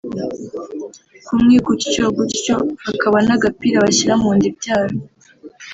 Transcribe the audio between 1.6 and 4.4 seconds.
gutyo gutyo hakaba n’agapira bashyira mu